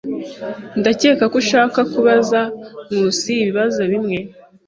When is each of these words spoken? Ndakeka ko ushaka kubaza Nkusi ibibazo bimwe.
Ndakeka 0.79 1.23
ko 1.31 1.35
ushaka 1.43 1.79
kubaza 1.91 2.39
Nkusi 2.91 3.31
ibibazo 3.43 3.81
bimwe. 3.91 4.17